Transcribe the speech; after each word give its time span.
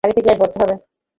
গাড়িতে 0.03 0.21
গ্যাস 0.21 0.37
ভরতে 0.41 0.57
হবে। 0.61 0.75